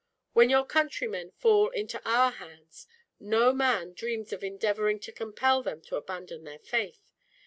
[0.33, 2.87] When your countrymen fall into our hands,
[3.19, 7.11] no man dreams of endeavoring to compel them to abandon their faith.